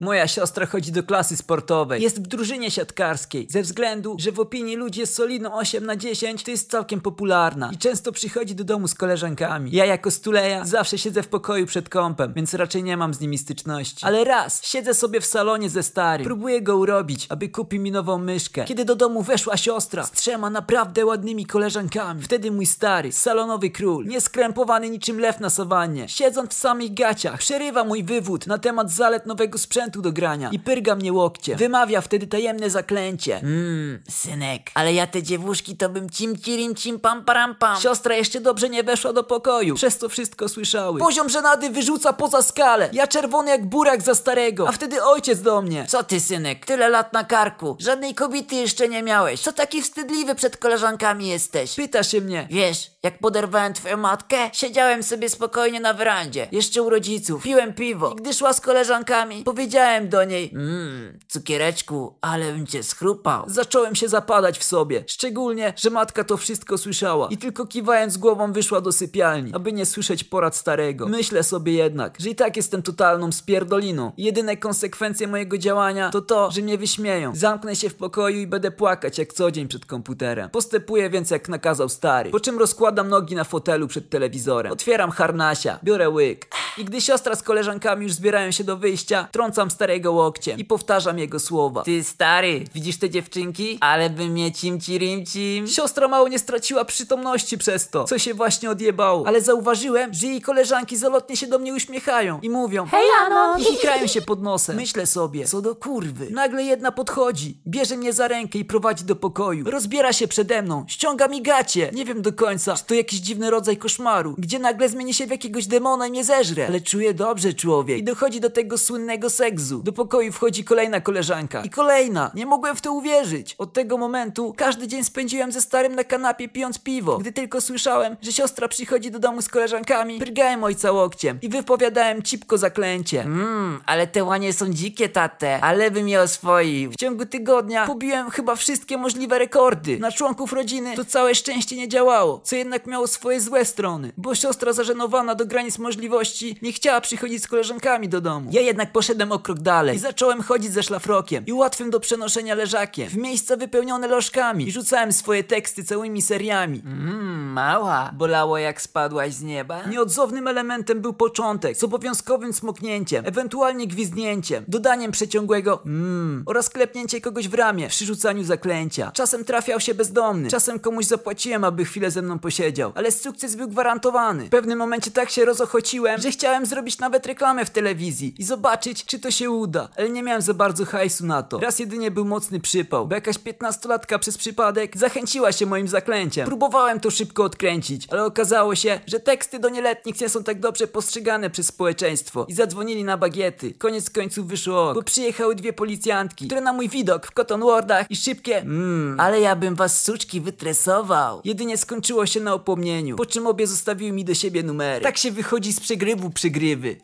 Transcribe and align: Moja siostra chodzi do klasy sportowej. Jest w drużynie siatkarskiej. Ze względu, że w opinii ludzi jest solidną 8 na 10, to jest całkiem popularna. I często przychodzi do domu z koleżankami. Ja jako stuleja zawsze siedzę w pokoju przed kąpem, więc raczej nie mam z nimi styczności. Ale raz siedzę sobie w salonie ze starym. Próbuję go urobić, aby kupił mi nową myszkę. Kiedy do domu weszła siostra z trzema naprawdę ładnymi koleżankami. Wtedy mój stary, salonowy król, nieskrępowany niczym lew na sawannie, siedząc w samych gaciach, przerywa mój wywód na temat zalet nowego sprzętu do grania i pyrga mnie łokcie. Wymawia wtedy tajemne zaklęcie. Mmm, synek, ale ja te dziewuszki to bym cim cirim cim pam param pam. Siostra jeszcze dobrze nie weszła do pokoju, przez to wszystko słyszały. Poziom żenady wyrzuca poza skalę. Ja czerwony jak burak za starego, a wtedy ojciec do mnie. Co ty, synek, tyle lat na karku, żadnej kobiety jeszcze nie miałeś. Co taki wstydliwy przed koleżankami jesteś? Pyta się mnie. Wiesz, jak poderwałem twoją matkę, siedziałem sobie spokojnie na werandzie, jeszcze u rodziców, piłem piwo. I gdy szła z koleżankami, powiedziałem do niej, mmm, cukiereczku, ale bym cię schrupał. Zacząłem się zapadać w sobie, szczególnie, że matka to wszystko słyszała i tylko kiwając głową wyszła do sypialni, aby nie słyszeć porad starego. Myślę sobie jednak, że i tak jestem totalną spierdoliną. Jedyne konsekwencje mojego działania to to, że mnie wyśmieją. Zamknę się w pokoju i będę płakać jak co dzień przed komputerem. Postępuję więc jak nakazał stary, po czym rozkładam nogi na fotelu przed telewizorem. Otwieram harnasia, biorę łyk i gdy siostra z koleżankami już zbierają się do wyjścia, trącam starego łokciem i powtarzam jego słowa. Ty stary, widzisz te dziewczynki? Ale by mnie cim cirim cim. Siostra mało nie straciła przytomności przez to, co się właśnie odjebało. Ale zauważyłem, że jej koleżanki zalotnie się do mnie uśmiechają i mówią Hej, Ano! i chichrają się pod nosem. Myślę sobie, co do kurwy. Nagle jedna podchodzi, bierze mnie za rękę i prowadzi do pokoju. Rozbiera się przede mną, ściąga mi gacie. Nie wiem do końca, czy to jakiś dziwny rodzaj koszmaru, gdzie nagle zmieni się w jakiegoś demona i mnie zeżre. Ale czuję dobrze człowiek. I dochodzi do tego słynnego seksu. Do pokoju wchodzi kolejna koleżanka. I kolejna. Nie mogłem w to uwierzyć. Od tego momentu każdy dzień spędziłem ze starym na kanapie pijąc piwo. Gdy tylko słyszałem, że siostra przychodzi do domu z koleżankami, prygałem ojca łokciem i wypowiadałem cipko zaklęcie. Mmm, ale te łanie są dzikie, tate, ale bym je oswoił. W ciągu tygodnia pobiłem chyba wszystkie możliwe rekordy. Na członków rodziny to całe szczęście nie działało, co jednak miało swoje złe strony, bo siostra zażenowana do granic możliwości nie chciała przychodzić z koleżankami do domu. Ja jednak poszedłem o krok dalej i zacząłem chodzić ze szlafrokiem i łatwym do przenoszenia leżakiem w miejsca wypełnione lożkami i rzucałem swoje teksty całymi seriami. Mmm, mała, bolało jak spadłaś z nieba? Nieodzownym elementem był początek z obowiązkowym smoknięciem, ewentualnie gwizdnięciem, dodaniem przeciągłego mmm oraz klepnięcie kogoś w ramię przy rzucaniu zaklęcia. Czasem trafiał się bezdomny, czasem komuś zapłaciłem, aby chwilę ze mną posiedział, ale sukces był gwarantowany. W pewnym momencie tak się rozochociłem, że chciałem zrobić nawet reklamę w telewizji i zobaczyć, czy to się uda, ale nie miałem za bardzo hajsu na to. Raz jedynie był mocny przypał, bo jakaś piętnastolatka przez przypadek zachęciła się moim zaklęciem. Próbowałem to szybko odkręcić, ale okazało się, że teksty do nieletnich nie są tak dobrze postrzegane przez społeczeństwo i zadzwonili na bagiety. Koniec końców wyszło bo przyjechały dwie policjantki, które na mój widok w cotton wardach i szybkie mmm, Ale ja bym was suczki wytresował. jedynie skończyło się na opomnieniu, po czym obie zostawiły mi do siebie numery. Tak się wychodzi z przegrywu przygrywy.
Moja 0.00 0.28
siostra 0.28 0.66
chodzi 0.66 0.92
do 0.92 1.02
klasy 1.02 1.36
sportowej. 1.36 2.02
Jest 2.02 2.22
w 2.22 2.26
drużynie 2.26 2.70
siatkarskiej. 2.70 3.46
Ze 3.50 3.62
względu, 3.62 4.16
że 4.18 4.32
w 4.32 4.40
opinii 4.40 4.76
ludzi 4.76 5.00
jest 5.00 5.14
solidną 5.14 5.54
8 5.54 5.86
na 5.86 5.96
10, 5.96 6.42
to 6.42 6.50
jest 6.50 6.70
całkiem 6.70 7.00
popularna. 7.00 7.70
I 7.72 7.78
często 7.78 8.12
przychodzi 8.12 8.54
do 8.54 8.64
domu 8.64 8.88
z 8.88 8.94
koleżankami. 8.94 9.70
Ja 9.72 9.84
jako 9.84 10.10
stuleja 10.10 10.64
zawsze 10.64 10.98
siedzę 10.98 11.22
w 11.22 11.28
pokoju 11.28 11.66
przed 11.66 11.88
kąpem, 11.88 12.32
więc 12.32 12.54
raczej 12.54 12.82
nie 12.82 12.96
mam 12.96 13.14
z 13.14 13.20
nimi 13.20 13.38
styczności. 13.38 14.06
Ale 14.06 14.24
raz 14.24 14.64
siedzę 14.64 14.94
sobie 14.94 15.20
w 15.20 15.26
salonie 15.26 15.70
ze 15.70 15.82
starym. 15.82 16.24
Próbuję 16.26 16.62
go 16.62 16.76
urobić, 16.76 17.26
aby 17.28 17.48
kupił 17.48 17.82
mi 17.82 17.90
nową 17.90 18.18
myszkę. 18.18 18.64
Kiedy 18.64 18.84
do 18.84 18.96
domu 18.96 19.22
weszła 19.22 19.56
siostra 19.56 20.04
z 20.04 20.10
trzema 20.12 20.50
naprawdę 20.50 21.06
ładnymi 21.06 21.46
koleżankami. 21.46 22.22
Wtedy 22.22 22.50
mój 22.50 22.66
stary, 22.66 23.12
salonowy 23.12 23.70
król, 23.70 24.06
nieskrępowany 24.06 24.90
niczym 24.90 25.20
lew 25.20 25.40
na 25.40 25.50
sawannie, 25.50 26.08
siedząc 26.08 26.50
w 26.50 26.58
samych 26.58 26.94
gaciach, 26.94 27.38
przerywa 27.38 27.84
mój 27.84 28.04
wywód 28.04 28.46
na 28.46 28.58
temat 28.58 28.90
zalet 28.90 29.26
nowego 29.26 29.58
sprzętu 29.58 29.85
do 29.90 30.12
grania 30.12 30.50
i 30.52 30.58
pyrga 30.58 30.94
mnie 30.94 31.12
łokcie. 31.12 31.56
Wymawia 31.56 32.00
wtedy 32.00 32.26
tajemne 32.26 32.70
zaklęcie. 32.70 33.40
Mmm, 33.42 34.02
synek, 34.10 34.70
ale 34.74 34.92
ja 34.92 35.06
te 35.06 35.22
dziewuszki 35.22 35.76
to 35.76 35.88
bym 35.88 36.10
cim 36.10 36.38
cirim 36.38 36.74
cim 36.74 37.00
pam 37.00 37.24
param 37.24 37.54
pam. 37.54 37.80
Siostra 37.80 38.14
jeszcze 38.14 38.40
dobrze 38.40 38.68
nie 38.68 38.82
weszła 38.82 39.12
do 39.12 39.24
pokoju, 39.24 39.74
przez 39.74 39.98
to 39.98 40.08
wszystko 40.08 40.48
słyszały. 40.48 41.00
Poziom 41.00 41.28
żenady 41.28 41.70
wyrzuca 41.70 42.12
poza 42.12 42.42
skalę. 42.42 42.90
Ja 42.92 43.06
czerwony 43.06 43.50
jak 43.50 43.66
burak 43.66 44.02
za 44.02 44.14
starego, 44.14 44.68
a 44.68 44.72
wtedy 44.72 45.04
ojciec 45.04 45.42
do 45.42 45.62
mnie. 45.62 45.86
Co 45.88 46.02
ty, 46.02 46.20
synek, 46.20 46.66
tyle 46.66 46.88
lat 46.88 47.12
na 47.12 47.24
karku, 47.24 47.76
żadnej 47.80 48.14
kobiety 48.14 48.54
jeszcze 48.54 48.88
nie 48.88 49.02
miałeś. 49.02 49.40
Co 49.40 49.52
taki 49.52 49.82
wstydliwy 49.82 50.34
przed 50.34 50.56
koleżankami 50.56 51.28
jesteś? 51.28 51.74
Pyta 51.74 52.02
się 52.02 52.20
mnie. 52.20 52.46
Wiesz, 52.50 52.90
jak 53.02 53.18
poderwałem 53.18 53.74
twoją 53.74 53.96
matkę, 53.96 54.36
siedziałem 54.52 55.02
sobie 55.02 55.28
spokojnie 55.28 55.80
na 55.80 55.94
werandzie, 55.94 56.48
jeszcze 56.52 56.82
u 56.82 56.90
rodziców, 56.90 57.42
piłem 57.42 57.74
piwo. 57.74 58.12
I 58.12 58.16
gdy 58.16 58.34
szła 58.34 58.52
z 58.52 58.60
koleżankami, 58.60 59.42
powiedziałem 59.44 59.75
do 60.08 60.24
niej, 60.24 60.50
mmm, 60.54 61.18
cukiereczku, 61.28 62.18
ale 62.20 62.52
bym 62.52 62.66
cię 62.66 62.82
schrupał. 62.82 63.44
Zacząłem 63.46 63.94
się 63.94 64.08
zapadać 64.08 64.58
w 64.58 64.64
sobie, 64.64 65.04
szczególnie, 65.06 65.72
że 65.76 65.90
matka 65.90 66.24
to 66.24 66.36
wszystko 66.36 66.78
słyszała 66.78 67.28
i 67.30 67.36
tylko 67.36 67.66
kiwając 67.66 68.16
głową 68.16 68.52
wyszła 68.52 68.80
do 68.80 68.92
sypialni, 68.92 69.54
aby 69.54 69.72
nie 69.72 69.86
słyszeć 69.86 70.24
porad 70.24 70.56
starego. 70.56 71.08
Myślę 71.08 71.42
sobie 71.42 71.72
jednak, 71.72 72.16
że 72.20 72.30
i 72.30 72.34
tak 72.34 72.56
jestem 72.56 72.82
totalną 72.82 73.32
spierdoliną. 73.32 74.12
Jedyne 74.16 74.56
konsekwencje 74.56 75.28
mojego 75.28 75.58
działania 75.58 76.10
to 76.10 76.20
to, 76.20 76.50
że 76.50 76.62
mnie 76.62 76.78
wyśmieją. 76.78 77.32
Zamknę 77.34 77.76
się 77.76 77.88
w 77.88 77.94
pokoju 77.94 78.40
i 78.40 78.46
będę 78.46 78.70
płakać 78.70 79.18
jak 79.18 79.32
co 79.32 79.50
dzień 79.50 79.68
przed 79.68 79.86
komputerem. 79.86 80.50
Postępuję 80.50 81.10
więc 81.10 81.30
jak 81.30 81.48
nakazał 81.48 81.88
stary, 81.88 82.30
po 82.30 82.40
czym 82.40 82.58
rozkładam 82.58 83.08
nogi 83.08 83.34
na 83.34 83.44
fotelu 83.44 83.88
przed 83.88 84.10
telewizorem. 84.10 84.72
Otwieram 84.72 85.10
harnasia, 85.10 85.78
biorę 85.84 86.10
łyk 86.10 86.46
i 86.78 86.84
gdy 86.84 87.00
siostra 87.00 87.34
z 87.36 87.42
koleżankami 87.42 88.02
już 88.02 88.12
zbierają 88.12 88.50
się 88.50 88.64
do 88.64 88.76
wyjścia, 88.76 89.28
trącam 89.32 89.70
starego 89.70 90.12
łokciem 90.12 90.58
i 90.58 90.64
powtarzam 90.64 91.18
jego 91.18 91.40
słowa. 91.40 91.82
Ty 91.82 92.04
stary, 92.04 92.64
widzisz 92.74 92.98
te 92.98 93.10
dziewczynki? 93.10 93.78
Ale 93.80 94.10
by 94.10 94.28
mnie 94.28 94.52
cim 94.52 94.80
cirim 94.80 95.26
cim. 95.26 95.66
Siostra 95.66 96.08
mało 96.08 96.28
nie 96.28 96.38
straciła 96.38 96.84
przytomności 96.84 97.58
przez 97.58 97.88
to, 97.90 98.04
co 98.04 98.18
się 98.18 98.34
właśnie 98.34 98.70
odjebało. 98.70 99.26
Ale 99.26 99.40
zauważyłem, 99.40 100.14
że 100.14 100.26
jej 100.26 100.40
koleżanki 100.40 100.96
zalotnie 100.96 101.36
się 101.36 101.46
do 101.46 101.58
mnie 101.58 101.74
uśmiechają 101.74 102.40
i 102.42 102.50
mówią 102.50 102.86
Hej, 102.86 103.06
Ano! 103.26 103.54
i 103.58 103.64
chichrają 103.64 104.06
się 104.06 104.22
pod 104.22 104.42
nosem. 104.42 104.76
Myślę 104.76 105.06
sobie, 105.06 105.44
co 105.44 105.62
do 105.62 105.74
kurwy. 105.74 106.28
Nagle 106.30 106.62
jedna 106.62 106.92
podchodzi, 106.92 107.58
bierze 107.66 107.96
mnie 107.96 108.12
za 108.12 108.28
rękę 108.28 108.58
i 108.58 108.64
prowadzi 108.64 109.04
do 109.04 109.16
pokoju. 109.16 109.70
Rozbiera 109.70 110.12
się 110.12 110.28
przede 110.28 110.62
mną, 110.62 110.84
ściąga 110.88 111.28
mi 111.28 111.42
gacie. 111.42 111.90
Nie 111.94 112.04
wiem 112.04 112.22
do 112.22 112.32
końca, 112.32 112.74
czy 112.76 112.84
to 112.84 112.94
jakiś 112.94 113.18
dziwny 113.20 113.50
rodzaj 113.50 113.76
koszmaru, 113.76 114.34
gdzie 114.38 114.58
nagle 114.58 114.88
zmieni 114.88 115.14
się 115.14 115.26
w 115.26 115.30
jakiegoś 115.30 115.66
demona 115.66 116.06
i 116.06 116.10
mnie 116.10 116.24
zeżre. 116.24 116.65
Ale 116.66 116.80
czuję 116.80 117.14
dobrze 117.14 117.54
człowiek. 117.54 117.98
I 117.98 118.04
dochodzi 118.04 118.40
do 118.40 118.50
tego 118.50 118.78
słynnego 118.78 119.30
seksu. 119.30 119.82
Do 119.82 119.92
pokoju 119.92 120.32
wchodzi 120.32 120.64
kolejna 120.64 121.00
koleżanka. 121.00 121.62
I 121.62 121.70
kolejna. 121.70 122.30
Nie 122.34 122.46
mogłem 122.46 122.76
w 122.76 122.80
to 122.80 122.92
uwierzyć. 122.92 123.54
Od 123.58 123.72
tego 123.72 123.98
momentu 123.98 124.54
każdy 124.56 124.88
dzień 124.88 125.04
spędziłem 125.04 125.52
ze 125.52 125.60
starym 125.60 125.94
na 125.94 126.04
kanapie 126.04 126.48
pijąc 126.48 126.78
piwo. 126.78 127.18
Gdy 127.18 127.32
tylko 127.32 127.60
słyszałem, 127.60 128.16
że 128.22 128.32
siostra 128.32 128.68
przychodzi 128.68 129.10
do 129.10 129.18
domu 129.18 129.42
z 129.42 129.48
koleżankami, 129.48 130.18
prygałem 130.18 130.64
ojca 130.64 130.92
łokciem 130.92 131.38
i 131.42 131.48
wypowiadałem 131.48 132.22
cipko 132.22 132.58
zaklęcie. 132.58 133.20
Mmm, 133.20 133.80
ale 133.86 134.06
te 134.06 134.24
łanie 134.24 134.52
są 134.52 134.72
dzikie, 134.72 135.08
tate, 135.08 135.60
ale 135.60 135.90
bym 135.90 136.08
je 136.08 136.20
oswoił. 136.20 136.90
W 136.92 136.96
ciągu 136.96 137.26
tygodnia 137.26 137.86
pobiłem 137.86 138.30
chyba 138.30 138.56
wszystkie 138.56 138.96
możliwe 138.96 139.38
rekordy. 139.38 139.98
Na 139.98 140.12
członków 140.12 140.52
rodziny 140.52 140.96
to 140.96 141.04
całe 141.04 141.34
szczęście 141.34 141.76
nie 141.76 141.88
działało, 141.88 142.40
co 142.44 142.56
jednak 142.56 142.86
miało 142.86 143.06
swoje 143.06 143.40
złe 143.40 143.64
strony, 143.64 144.12
bo 144.16 144.34
siostra 144.34 144.72
zażenowana 144.72 145.34
do 145.34 145.46
granic 145.46 145.78
możliwości 145.78 146.55
nie 146.62 146.72
chciała 146.72 147.00
przychodzić 147.00 147.42
z 147.42 147.48
koleżankami 147.48 148.08
do 148.08 148.20
domu. 148.20 148.50
Ja 148.52 148.60
jednak 148.60 148.92
poszedłem 148.92 149.32
o 149.32 149.38
krok 149.38 149.58
dalej 149.58 149.96
i 149.96 149.98
zacząłem 149.98 150.42
chodzić 150.42 150.72
ze 150.72 150.82
szlafrokiem 150.82 151.46
i 151.46 151.52
łatwym 151.52 151.90
do 151.90 152.00
przenoszenia 152.00 152.54
leżakiem 152.54 153.08
w 153.08 153.16
miejsca 153.16 153.56
wypełnione 153.56 154.08
lożkami 154.08 154.68
i 154.68 154.72
rzucałem 154.72 155.12
swoje 155.12 155.44
teksty 155.44 155.84
całymi 155.84 156.22
seriami. 156.22 156.82
Mmm, 156.84 157.52
mała, 157.52 158.10
bolało 158.14 158.58
jak 158.58 158.80
spadłaś 158.80 159.32
z 159.32 159.42
nieba? 159.42 159.86
Nieodzownym 159.86 160.48
elementem 160.48 161.00
był 161.00 161.12
początek 161.12 161.76
z 161.76 161.84
obowiązkowym 161.84 162.52
smoknięciem, 162.52 163.24
ewentualnie 163.26 163.86
gwizdnięciem, 163.86 164.64
dodaniem 164.68 165.12
przeciągłego 165.12 165.82
mmm 165.84 166.42
oraz 166.46 166.70
klepnięcie 166.70 167.20
kogoś 167.20 167.48
w 167.48 167.54
ramię 167.54 167.88
przy 167.88 168.06
rzucaniu 168.06 168.44
zaklęcia. 168.44 169.10
Czasem 169.14 169.44
trafiał 169.44 169.80
się 169.80 169.94
bezdomny, 169.94 170.48
czasem 170.48 170.78
komuś 170.78 171.04
zapłaciłem, 171.04 171.64
aby 171.64 171.84
chwilę 171.84 172.10
ze 172.10 172.22
mną 172.22 172.38
posiedział, 172.38 172.92
ale 172.94 173.12
sukces 173.12 173.56
był 173.56 173.68
gwarantowany. 173.68 174.44
W 174.46 174.50
pewnym 174.50 174.78
momencie 174.78 175.10
tak 175.10 175.30
się 175.30 175.44
rozochociłem, 175.44 176.20
że 176.20 176.30
chciałem 176.30 176.45
zrobić 176.66 176.98
nawet 176.98 177.26
reklamę 177.26 177.64
w 177.64 177.70
telewizji 177.70 178.34
i 178.38 178.44
zobaczyć, 178.44 179.04
czy 179.04 179.18
to 179.18 179.30
się 179.30 179.50
uda, 179.50 179.88
ale 179.96 180.10
nie 180.10 180.22
miałem 180.22 180.42
za 180.42 180.54
bardzo 180.54 180.84
hajsu 180.84 181.26
na 181.26 181.42
to. 181.42 181.58
Raz 181.58 181.78
jedynie 181.78 182.10
był 182.10 182.24
mocny 182.24 182.60
przypał, 182.60 183.06
bo 183.06 183.14
jakaś 183.14 183.38
piętnastolatka 183.38 184.18
przez 184.18 184.38
przypadek 184.38 184.96
zachęciła 184.96 185.52
się 185.52 185.66
moim 185.66 185.88
zaklęciem. 185.88 186.46
Próbowałem 186.46 187.00
to 187.00 187.10
szybko 187.10 187.44
odkręcić, 187.44 188.06
ale 188.10 188.24
okazało 188.24 188.74
się, 188.74 189.00
że 189.06 189.20
teksty 189.20 189.58
do 189.58 189.68
nieletnich 189.68 190.20
nie 190.20 190.28
są 190.28 190.44
tak 190.44 190.60
dobrze 190.60 190.86
postrzegane 190.86 191.50
przez 191.50 191.66
społeczeństwo 191.66 192.46
i 192.48 192.54
zadzwonili 192.54 193.04
na 193.04 193.16
bagiety. 193.16 193.74
Koniec 193.74 194.10
końców 194.10 194.46
wyszło 194.48 194.94
bo 194.94 195.02
przyjechały 195.02 195.54
dwie 195.54 195.72
policjantki, 195.72 196.46
które 196.46 196.60
na 196.60 196.72
mój 196.72 196.88
widok 196.88 197.26
w 197.26 197.30
cotton 197.30 197.60
wardach 197.60 198.10
i 198.10 198.16
szybkie 198.16 198.58
mmm, 198.58 199.20
Ale 199.20 199.40
ja 199.40 199.56
bym 199.56 199.74
was 199.74 200.04
suczki 200.04 200.40
wytresował. 200.40 201.40
jedynie 201.44 201.78
skończyło 201.78 202.26
się 202.26 202.40
na 202.40 202.54
opomnieniu, 202.54 203.16
po 203.16 203.26
czym 203.26 203.46
obie 203.46 203.66
zostawiły 203.66 204.12
mi 204.12 204.24
do 204.24 204.34
siebie 204.34 204.62
numery. 204.62 205.02
Tak 205.02 205.18
się 205.18 205.30
wychodzi 205.30 205.72
z 205.72 205.80
przegrywu 205.80 206.25
przygrywy. 206.30 206.94